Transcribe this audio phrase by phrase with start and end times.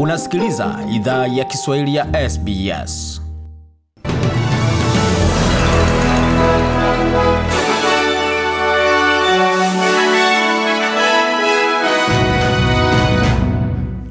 [0.00, 3.20] Unasikiliza idhaa ya Kiswahili ya SBS.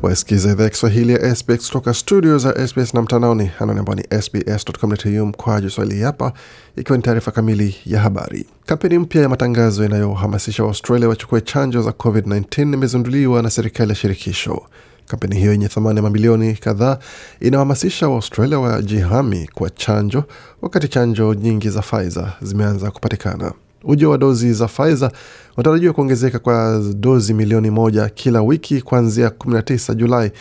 [0.01, 4.03] Wasikiliza idhaa ya Kiswahili ya SBS kutoka studio za SBS na mtandaoni, anwani ambao ni
[4.21, 6.33] sbs.com.au mkwaju swahili hapa,
[6.75, 8.45] ikiwa ni taarifa kamili ya habari.
[8.65, 14.61] Kampeni mpya ya matangazo inayohamasisha Waustralia wachukue chanjo za COVID-19 imezinduliwa na serikali ya shirikisho.
[15.07, 16.97] Kampeni hiyo yenye thamani ya mamilioni kadhaa
[17.39, 20.23] inawahamasisha Waaustralia wajihami kwa chanjo,
[20.61, 23.51] wakati chanjo nyingi za Pfizer zimeanza kupatikana.
[23.83, 25.11] Ujio wa dozi za Pfizer
[25.57, 30.31] unatarajiwa kuongezeka kwa dozi milioni moja kila wiki kuanzia 19 Julai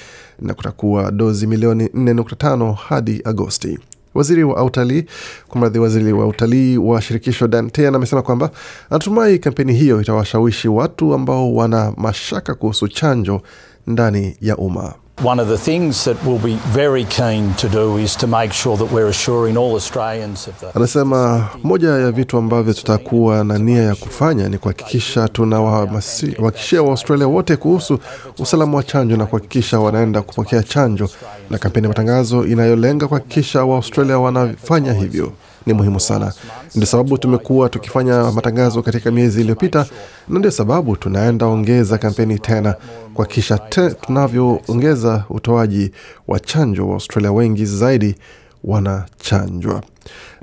[0.41, 3.79] na kutakuwa dozi milioni 4.5 hadi Agosti.
[4.15, 5.05] Waziri wa utalii
[5.49, 8.51] kumradhi, waziri wa utalii wa shirikisho Dan Tehan amesema kwamba
[8.91, 13.43] anatumai kampeni hiyo itawashawishi watu ambao wana mashaka kuhusu chanjo
[13.87, 14.95] ndani ya umma.
[15.25, 18.77] One of the things that we'll be very keen to do is to make sure
[18.77, 23.83] that we're assuring all Australians of the Anasema moja ya vitu ambavyo tutakuwa na nia
[23.83, 27.99] ya kufanya ni kuhakikisha tunawahakikishia Waaustralia wote kuhusu
[28.39, 31.09] usalama wa chanjo na kuhakikisha wanaenda kupokea chanjo,
[31.51, 35.33] na kampeni ya matangazo inayolenga kuhakikisha Waaustralia wanafanya hivyo
[35.67, 36.33] ni muhimu sana.
[36.75, 39.87] Ndio sababu tumekuwa tukifanya matangazo katika miezi iliyopita,
[40.29, 42.75] na ndio sababu tunaenda ongeza kampeni tena
[43.15, 45.91] kuhakikisha te, tunavyoongeza utoaji
[46.29, 48.15] wa chanjo, wa Australia wengi zaidi
[48.65, 49.83] wanachanjwa.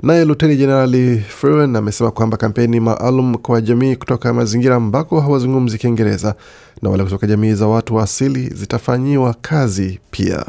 [0.02, 6.34] Naye Luteni Jenerali Frewen amesema kwamba kampeni maalum kwa jamii kutoka mazingira ambako hawazungumzi Kiingereza
[6.82, 10.44] na wale kutoka jamii za watu wa asili zitafanyiwa kazi pia.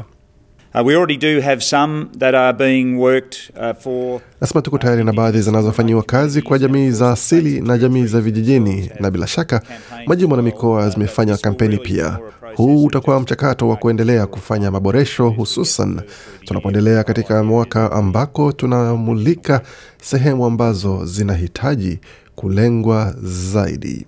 [0.75, 5.03] Uh, we already do have some that are being worked uh, for Nasema tuko tayari
[5.03, 9.61] na baadhi zinazofanyiwa kazi kwa jamii za asili na jamii za vijijini, na bila shaka
[10.07, 12.17] majimbo na mikoa zimefanya kampeni pia.
[12.55, 16.01] Huu utakuwa mchakato wa kuendelea kufanya maboresho, hususan
[16.45, 19.62] tunapoendelea katika mwaka ambako tunamulika
[20.01, 22.00] sehemu ambazo zinahitaji
[22.35, 24.06] kulengwa zaidi.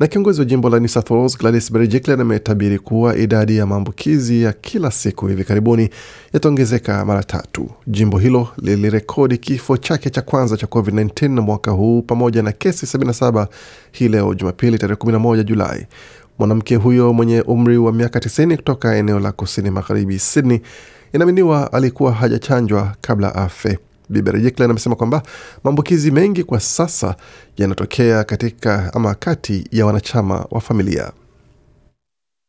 [0.00, 4.42] Na kiongozi wa jimbo la New South Wales Gladys Berejiklian ametabiri kuwa idadi ya maambukizi
[4.42, 5.90] ya kila siku hivi karibuni
[6.32, 7.70] yataongezeka mara tatu.
[7.86, 13.46] Jimbo hilo lilirekodi kifo chake cha kwanza cha COVID-19 mwaka huu pamoja na kesi 77
[13.92, 15.86] hii leo Jumapili tarehe 11 Julai.
[16.38, 20.60] Mwanamke huyo mwenye umri wa miaka 90 kutoka eneo la kusini magharibi Sydney
[21.12, 23.78] inaaminiwa alikuwa hajachanjwa kabla afe.
[24.10, 25.22] Bibi Rejiklian amesema kwamba
[25.64, 27.16] maambukizi mengi kwa sasa
[27.56, 31.12] yanatokea katika ama kati ya wanachama wa familia.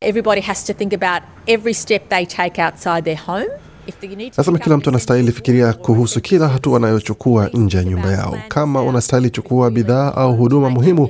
[0.02, 3.48] Everybody has to think about every step they take outside their home.
[3.88, 7.84] If you need to Nasema kila mtu anastahili fikiria kuhusu kila hatua anayochukua nje ya
[7.84, 8.38] nyumba yao.
[8.48, 11.10] Kama unastahili chukua bidhaa au huduma muhimu,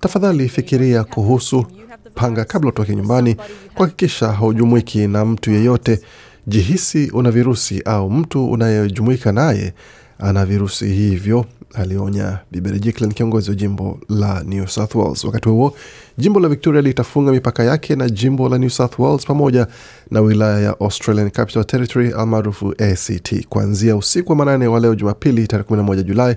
[0.00, 1.66] tafadhali fikiria kuhusu,
[2.14, 3.36] panga kabla utoke nyumbani,
[3.74, 6.00] kuhakikisha haujumuiki na mtu yeyote.
[6.46, 9.74] Jihisi una virusi au mtu unayejumuika naye
[10.18, 15.24] ana virusi hivyo, alionya Rejiklian, kiongozi wa jimbo la New South Wales.
[15.24, 15.76] Wakati huo
[16.18, 19.66] jimbo la Victoria litafunga mipaka yake na jimbo la New South Wales pamoja
[20.10, 25.46] na wilaya ya Australian Capital Territory almaarufu ACT kuanzia usiku wa manane wa leo Jumapili
[25.46, 26.36] tarehe 11 Julai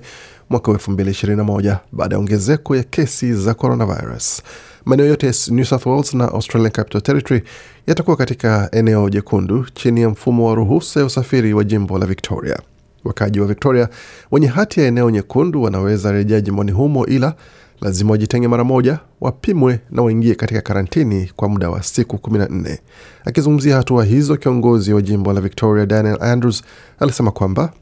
[0.49, 4.41] mwaka wa 2021 baada ya ongezeko ya kesi za coronavirus.
[4.85, 7.43] Maeneo yote New South Wales na Australian Capital Territory
[7.87, 12.59] yatakuwa katika eneo jekundu chini ya mfumo wa ruhusa ya usafiri wa jimbo la Victoria.
[13.03, 13.89] Wakaaji wa Victoria
[14.31, 17.35] wenye hati ya eneo nyekundu wanaweza rejea jimboni humo, ila
[17.81, 22.77] lazima wajitenge mara moja, wapimwe na waingie katika karantini kwa muda wa siku 14.
[23.25, 26.63] Akizungumzia hatua hizo, kiongozi wa jimbo la Victoria Daniel Andrews
[26.99, 27.73] alisema kwamba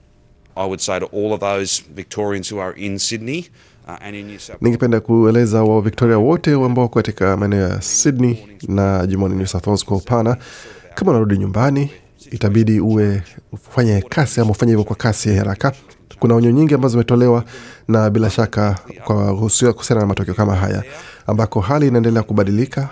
[0.55, 3.45] I would say to all of those Victorians who are in Sydney
[3.87, 4.55] uh.
[4.61, 9.85] Ningependa kueleza wa Victoria wote ambao katika maeneo ya Sydney na jimboni New South Wales
[9.85, 10.37] kwa upana,
[10.95, 11.91] kama unarudi nyumbani,
[12.31, 15.73] itabidi uwe ufanye kasi ama ufanye hivyo kwa kasi ya haraka.
[16.19, 17.43] Kuna onyo nyingi ambazo zimetolewa
[17.87, 20.83] na bila shaka kwa kuhusiana na matokeo kama haya,
[21.27, 22.89] ambako hali inaendelea kubadilika.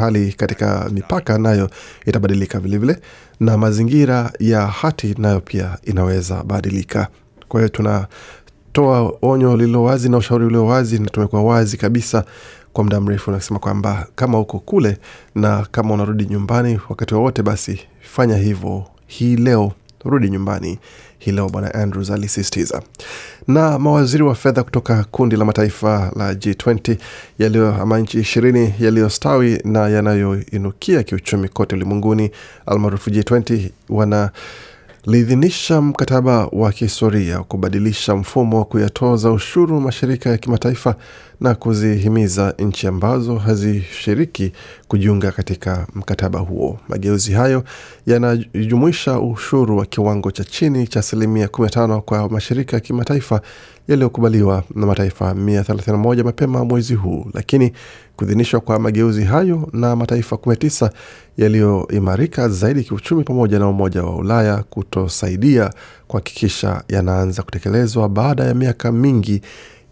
[0.00, 1.70] Hali katika mipaka nayo
[2.06, 2.96] itabadilika vilevile,
[3.40, 7.08] na mazingira ya hati nayo pia inaweza badilika.
[7.48, 8.06] Kwa hiyo tuna
[8.72, 12.24] toa onyo lililo wazi na ushauri ulio wazi, na tumekuwa wazi kabisa
[12.72, 14.98] kwa muda mrefu, nakisema kwamba kama uko kule
[15.34, 19.72] na kama unarudi nyumbani wakati wowote, basi fanya hivyo hii leo,
[20.04, 20.78] rudi nyumbani
[21.18, 22.82] hii leo, Bwana Andrews alisisitiza.
[23.48, 26.96] Na mawaziri wa fedha kutoka kundi la mataifa la G20
[27.38, 32.30] yaliyo ama nchi ishirini yaliyostawi na yanayoinukia kiuchumi kote ulimwenguni
[32.66, 34.30] almaarufu G20 wana
[35.06, 40.94] liidhinisha mkataba wa kihistoria wa kubadilisha mfumo wa kuyatoza ushuru mashirika ya kimataifa
[41.40, 44.52] na kuzihimiza nchi ambazo hazishiriki
[44.88, 46.78] kujiunga katika mkataba huo.
[46.88, 47.64] Mageuzi hayo
[48.06, 53.40] yanajumuisha ushuru wa kiwango cha chini cha asilimia 15 kwa mashirika ya kimataifa
[53.88, 57.72] yaliyokubaliwa na mataifa 131 mapema mwezi huu, lakini
[58.20, 60.90] kuidhinishwa kwa mageuzi hayo na mataifa 19
[61.36, 65.70] yaliyoimarika zaidi kiuchumi pamoja na Umoja wa Ulaya kutosaidia
[66.08, 69.40] kuhakikisha yanaanza kutekelezwa baada ya miaka mingi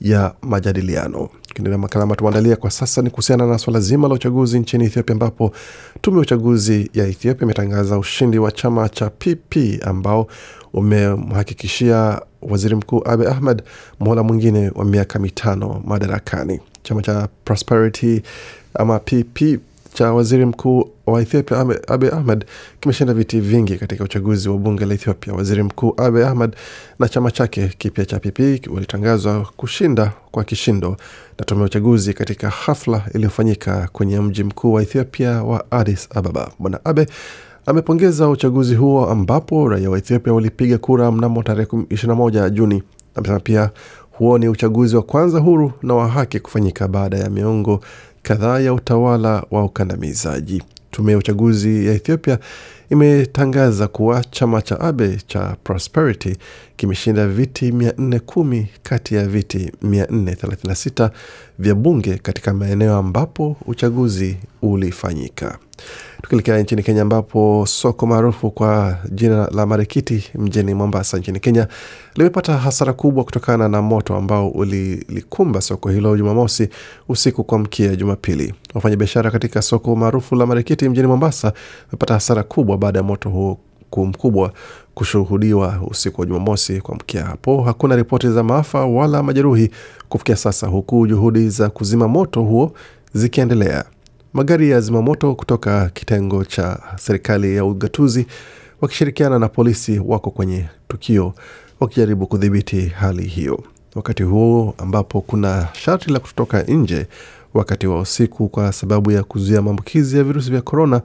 [0.00, 1.28] ya majadiliano.
[1.54, 5.12] Kiendelea makala ambayo tumeandalia kwa sasa ni kuhusiana na swala zima la uchaguzi nchini Ethiopia,
[5.12, 5.52] ambapo
[6.00, 10.26] tume ya uchaguzi ya Ethiopia imetangaza ushindi wa chama cha PP ambao
[10.72, 13.62] umemhakikishia waziri mkuu Abiy Ahmed
[14.00, 16.60] muhula mwingine wa miaka mitano madarakani.
[16.88, 18.22] Chama cha Prosperity
[18.74, 19.58] ama PP
[19.94, 22.44] cha waziri mkuu wa Ethiopia Abiy Ahmed
[22.80, 25.32] kimeshinda viti vingi katika uchaguzi wa bunge la Ethiopia.
[25.34, 26.56] Waziri mkuu Abiy Ahmed
[26.98, 28.40] na chama chake kipya cha PP
[28.74, 30.96] walitangazwa kushinda kwa kishindo
[31.38, 36.50] na tume ya uchaguzi katika hafla iliyofanyika kwenye mji mkuu wa Ethiopia wa Addis Ababa.
[36.58, 37.06] Bwana Abe
[37.66, 42.82] amepongeza uchaguzi huo ambapo raia wa Ethiopia walipiga kura mnamo tarehe 21 Juni.
[43.14, 43.70] Amesema pia
[44.18, 47.80] huo ni uchaguzi wa kwanza huru na wa haki kufanyika baada ya miongo
[48.22, 50.62] kadhaa ya utawala wa ukandamizaji.
[50.90, 52.38] Tume ya uchaguzi ya Ethiopia
[52.90, 56.36] imetangaza kuwa chama cha Abe cha Prosperity
[56.76, 61.10] kimeshinda viti 410 kati ya viti 436
[61.58, 65.58] vya bunge katika maeneo ambapo uchaguzi ulifanyika.
[66.22, 71.68] Tukielekea nchini Kenya, ambapo soko maarufu kwa jina la Marikiti mjini Mombasa nchini Kenya
[72.16, 76.68] limepata hasara kubwa kutokana na moto ambao ulilikumba soko hilo Jumamosi
[77.08, 78.54] usiku kuamkia Jumapili.
[78.74, 81.52] Wafanyabiashara katika soko maarufu la Marikiti mjini Mombasa
[81.86, 83.58] wamepata hasara kubwa baada ya moto huo
[83.96, 84.52] mkubwa
[84.94, 87.62] kushuhudiwa usiku wa Jumamosi kuamkia hapo.
[87.62, 89.70] Hakuna ripoti za maafa wala majeruhi
[90.08, 92.72] kufikia sasa, huku juhudi za kuzima moto huo
[93.12, 93.84] zikiendelea.
[94.32, 98.26] Magari ya zimamoto kutoka kitengo cha serikali ya ugatuzi
[98.80, 101.34] wakishirikiana na polisi wako kwenye tukio
[101.80, 103.62] wakijaribu kudhibiti hali hiyo,
[103.94, 107.06] wakati huo ambapo kuna sharti la kutotoka nje
[107.54, 111.00] wakati wa usiku kwa sababu ya kuzuia maambukizi ya virusi vya korona.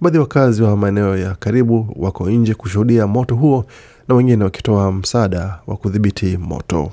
[0.00, 3.64] Baadhi ya wakazi wa maeneo ya karibu wako nje kushuhudia moto huo
[4.08, 6.92] na wengine wakitoa msaada wa kudhibiti moto.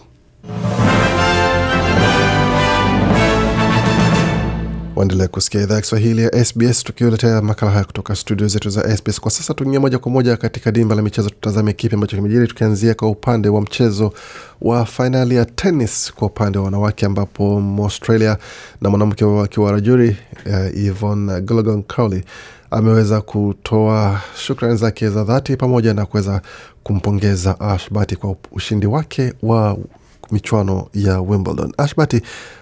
[5.01, 9.19] Waendelea kusikia idhaa ya Kiswahili ya SBS tukiletea makala haya kutoka studio zetu za SBS.
[9.21, 12.93] Kwa sasa tuingia moja kwa moja katika dimba la michezo, tutazame kipi ambacho kimejiri, tukianzia
[12.93, 14.13] kwa upande wa mchezo
[14.61, 18.37] wa fainali ya tenis kwa upande wa wanawake, ambapo Australia
[18.81, 22.23] na mwanamke wa kiwarajuri uh, Yvonne Goolagong Crawley
[22.71, 26.41] ameweza kutoa shukrani zake za dhati pamoja na kuweza
[26.83, 29.77] kumpongeza Ash Barty kwa ushindi wake wa
[30.31, 31.73] michuano ya Wimbledon.
[31.77, 31.95] Ash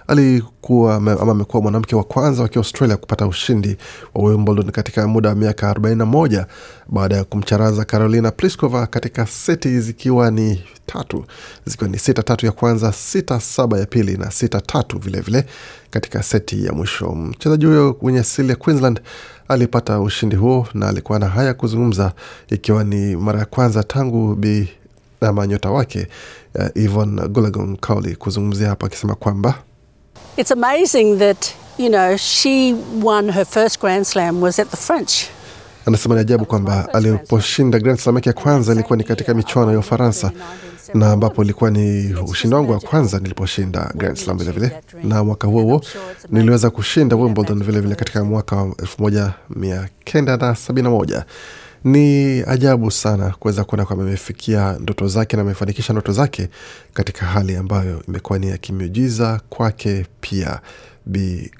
[0.07, 3.77] alikuwa ama amekuwa mwanamke wa kwanza wa Kiaustralia kupata ushindi
[4.15, 6.45] wa Wimbledon katika muda wa miaka 41
[6.89, 11.25] baada ya kumcharaza Carolina Pliskova katika seti zikiwa ni tatu
[11.65, 15.45] zikiwa ni sita tatu ya kwanza, sita saba ya pili na sita tatu vilevile
[15.89, 17.11] katika seti ya mwisho.
[17.15, 19.01] Mchezaji huyo mwenye asili ya Queensland
[19.47, 22.11] alipata ushindi huo na alikuwa na haya kuzungumza,
[22.49, 24.69] ikiwa ni mara ya kwanza tangu bi
[25.21, 26.07] ama nyota wake
[26.55, 29.55] uh, Yvonne Goolagong Cowley kuzungumzia hapa akisema kwamba
[30.37, 31.45] It's amazing that
[31.77, 35.13] you know she won her first Grand Slam was at the French.
[35.85, 39.79] Anasema ni ajabu kwamba aliposhinda Grand Slam yake ya kwanza ilikuwa ni katika michuano ya
[39.79, 40.31] Ufaransa
[40.93, 45.61] na ambapo ilikuwa ni ushindi wangu wa kwanza niliposhinda Grand Slam vilevile, na mwaka huo
[45.63, 45.81] huo
[46.29, 51.23] niliweza kushinda Wimbledon vilevile vile katika mwaka wa 1971.
[51.83, 56.49] Ni ajabu sana kuweza kuona kwamba amefikia ndoto zake na amefanikisha ndoto zake
[56.93, 60.59] katika hali ambayo imekuwa ni ya kimiujiza kwake pia.
[61.05, 61.51] Bi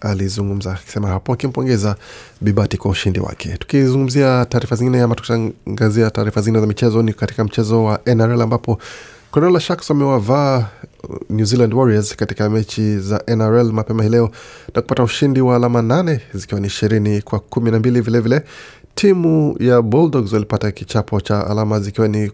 [0.00, 1.96] alizungumza akisema hapo akimpongeza
[2.40, 3.56] Bibati kwa ushindi wake.
[3.56, 8.78] Tukizungumzia taarifa zingine ama tukiangazia taarifa zingine za michezo, ni katika mchezo wa NRL ambapo
[9.32, 10.66] Cronulla Sharks wamewavaa
[11.30, 14.30] New Zealand Warriors katika mechi za NRL mapema hii leo
[14.74, 18.42] na kupata ushindi wa alama nane zikiwa ni ishirini kwa kumi na mbili vilevile
[18.98, 22.30] timu ya Bulldogs walipata kichapo cha alama zikiwa ni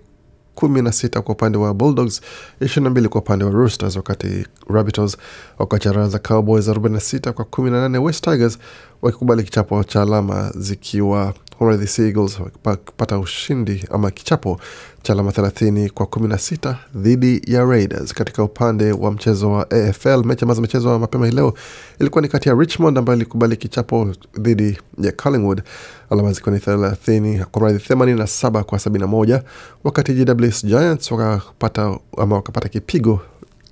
[0.54, 2.20] kumi na sita kwa upande wa Bulldogs,
[2.60, 5.16] ishirini na mbili kwa upande wa Roosters, wakati Rabbitohs
[5.58, 7.98] wakacharaza Cowboys arobaini na sita kwa kumi na nane.
[7.98, 8.58] West Tigers
[9.02, 14.60] wakikubali kichapo cha alama zikiwa Alright, Seagulls wakipata ushindi ama kichapo
[15.02, 18.14] cha alama 30 kwa 16 dhidi ya Raiders.
[18.14, 21.54] Katika upande wa mchezo wa AFL, mechi ambazo zimechezwa mapema hii leo
[22.00, 25.62] ilikuwa ni kati ya Richmond ambayo ilikubali kichapo dhidi ya Collingwood,
[26.10, 29.42] alama zikiwa ni 30 kwa mradhi 87 kwa 71,
[29.84, 33.20] wakati GWS Giants wakapata ama wakapata kipigo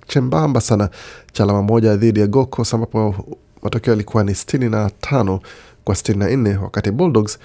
[0.07, 0.89] chembamba sana
[1.33, 3.15] cha alama moja dhidi ya Gold Coast ambapo
[3.63, 5.39] matokeo yalikuwa ni 65
[5.83, 7.39] kwa 64, wakati Bulldogs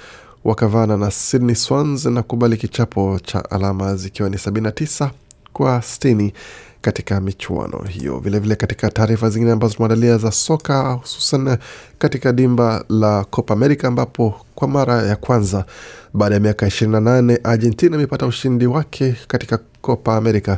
[0.45, 5.11] wakavana na Sydney Swans na kubali kichapo cha alama zikiwa ni 79
[5.53, 6.33] kwa 60
[6.81, 8.13] katika michuano hiyo.
[8.13, 11.57] Vilevile vile katika taarifa zingine ambazo tumeandalia za soka, hususan
[11.99, 15.65] katika dimba la Copa America ambapo kwa mara ya kwanza
[16.15, 20.57] baada ya miaka 28 Argentina imepata ushindi wake katika Copa America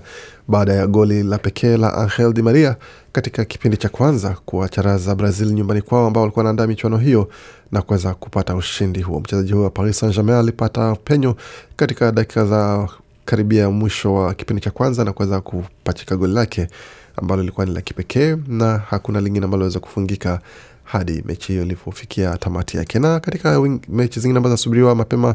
[0.49, 2.77] baada ya goli la pekee la Angel Di Maria
[3.13, 7.29] katika kipindi cha kwanza kuwacharaza Brazil nyumbani kwao ambao walikuwa wanaandaa michuano hiyo
[7.73, 9.21] na kuweza kupata ushindi huo.
[9.21, 11.37] Mchezaji huyo wa Paris Saint Germain alipata penyo
[11.77, 12.89] katika dakika za
[13.31, 16.69] karibia mwisho wa kipindi cha kwanza na kuweza kupachika goli lake
[17.17, 20.41] ambalo lilikuwa ni la kipekee na hakuna lingine ambalo liweza kufungika
[20.85, 22.99] hadi mechi hiyo ilipofikia tamati yake.
[22.99, 25.35] Na katika mechi zingine ambazo zinasubiriwa mapema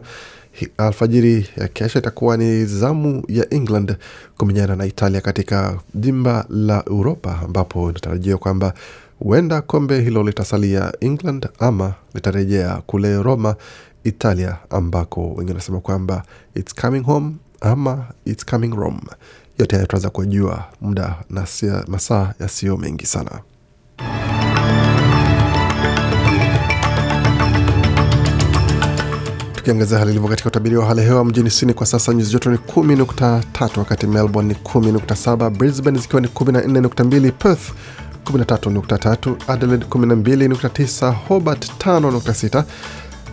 [0.77, 3.95] alfajiri ya kesho itakuwa ni zamu ya England
[4.37, 8.73] kumenyana na Italia katika dimba la Uropa, ambapo inatarajiwa kwamba
[9.19, 13.55] huenda kombe hilo litasalia England ama litarejea kule Roma,
[14.03, 16.23] Italia, ambako wengine wanasema kwamba
[16.55, 17.31] it's coming home
[17.65, 19.01] ama it's coming Rome.
[19.59, 21.47] Yote hayo tunaweza kujua muda na
[21.87, 23.41] masaa yasiyo mengi sana.
[29.55, 32.51] Tukiangazia hali ilivyo katika utabiri wa hali ya hewa mjini Sydney kwa sasa nyuzi joto
[32.51, 37.71] ni 10.3, wakati Melbourne ni 10.7, Brisbane zikiwa ni 14.2, Perth
[38.25, 42.63] 13.3, Adelaide 12.9, Hobart 5.6,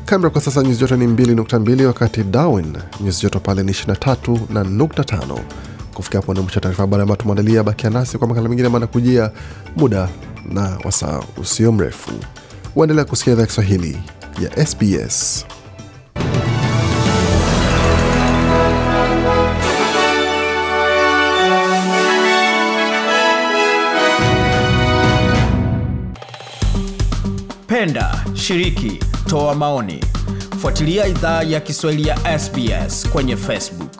[0.04, 4.64] Canberra kwa sasa nyuzi joto ni 2.2, wakati Darwin nyuzi joto pale ni 23 na
[4.64, 5.04] nukta.
[5.94, 7.62] Kufikia hapo ndio mwisho taarifa habari ambayo tumeandalia.
[7.62, 9.30] Bakia nasi kwa makala mengine maana kujia
[9.76, 10.08] muda
[10.52, 12.10] na wasaa usio mrefu.
[12.76, 13.98] Waendelea kusikia idhaa Kiswahili
[14.42, 15.44] ya SBS.
[27.66, 29.00] Penda, shiriki,
[29.32, 30.04] toa maoni.
[30.60, 33.91] Fuatilia idhaa ya Kiswahili ya SBS kwenye Facebook.